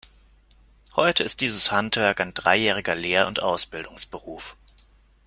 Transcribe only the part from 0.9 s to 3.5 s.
Heute ist dieses Handwerk ein dreijähriger Lehr- und